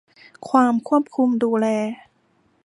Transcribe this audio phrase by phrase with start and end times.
[0.49, 1.67] ความควบคุมดูแล